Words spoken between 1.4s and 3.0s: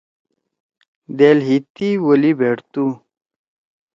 ہیتی ولی بھیٹ تو؟